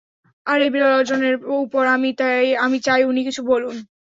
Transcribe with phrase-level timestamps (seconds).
[0.45, 1.83] আর এই বিরল অর্জনের উপর,
[2.65, 3.75] আমি চাই উনি কিছু বলুন।